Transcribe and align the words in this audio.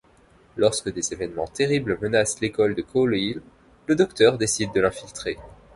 Lorsque 0.57 0.91
des 0.91 1.13
événements 1.13 1.45
terribles 1.45 1.99
menacent 2.01 2.41
l'école 2.41 2.73
de 2.73 2.81
Coal 2.81 3.15
Hill, 3.15 3.39
le 3.85 3.93
Docteur 3.95 4.39
décide 4.39 4.73
de 4.73 4.81
l'infiltrer. 4.81 5.37